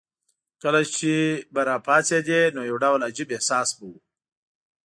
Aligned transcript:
کله 0.63 0.81
چې 0.97 1.13
به 1.53 1.61
راپاڅېدې 1.69 2.41
نو 2.55 2.61
یو 2.69 2.77
ډول 2.83 2.99
عجیب 3.09 3.29
احساس 3.35 3.69
به 3.77 3.83
وو. 3.89 3.97